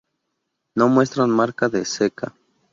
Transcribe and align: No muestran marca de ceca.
No 0.73 0.87
muestran 0.89 1.29
marca 1.29 1.69
de 1.69 1.85
ceca. 1.85 2.33